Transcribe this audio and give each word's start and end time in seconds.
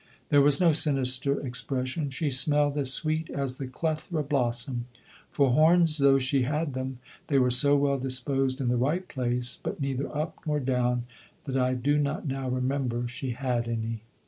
There 0.29 0.41
was 0.41 0.59
no 0.59 0.71
sinister 0.71 1.39
expression. 1.45 2.09
She 2.09 2.31
smelled 2.31 2.75
as 2.75 2.91
sweet 2.91 3.29
as 3.29 3.59
the 3.59 3.67
clethra 3.67 4.23
blossom. 4.23 4.87
For 5.29 5.51
horns, 5.51 5.99
though 5.99 6.17
she 6.17 6.41
had 6.41 6.73
them, 6.73 6.97
they 7.27 7.37
were 7.37 7.51
so 7.51 7.75
well 7.77 7.99
disposed 7.99 8.59
in 8.59 8.69
the 8.69 8.77
right 8.77 9.07
place, 9.07 9.59
but 9.61 9.79
neither 9.79 10.07
up 10.09 10.39
nor 10.43 10.59
down, 10.59 11.03
that 11.45 11.55
I 11.55 11.75
do 11.75 11.99
not 11.99 12.25
now 12.27 12.49
remember 12.49 13.07
she 13.07 13.33
had 13.33 13.67
any." 13.67 14.01